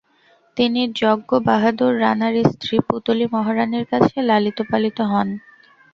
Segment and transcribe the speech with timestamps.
[0.57, 5.27] তিনি জঙ্গ বাহাদুর রাণার স্ত্রী পুতলি মহারাণীর কাছে লালিত পালিত হন।